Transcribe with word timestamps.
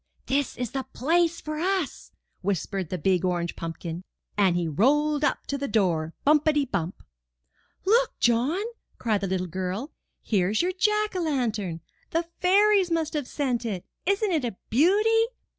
'*This 0.25 0.57
is 0.57 0.71
the 0.71 0.83
place 0.93 1.39
for 1.39 1.59
us!" 1.59 2.11
whispered 2.41 2.89
the 2.89 2.97
big 2.97 3.23
orange 3.23 3.55
pumpkin; 3.55 4.03
and 4.35 4.55
he 4.55 4.67
rolled 4.67 5.23
up 5.23 5.45
to 5.45 5.59
the 5.59 5.67
door, 5.67 6.15
bumpity 6.25 6.65
bump! 6.65 7.03
Look, 7.85 8.17
John!" 8.19 8.63
cried 8.97 9.21
the 9.21 9.27
little 9.27 9.45
girl, 9.45 9.93
'^here's 10.25 10.63
your 10.63 10.71
jack 10.71 11.15
o' 11.15 11.21
lantern! 11.21 11.81
The 12.09 12.23
fairies 12.39 12.89
must 12.89 13.13
have 13.13 13.27
sent 13.27 13.63
it. 13.63 13.85
Isn't 14.07 14.31
it 14.31 14.43
a 14.43 14.57
beauty?" 14.71 15.25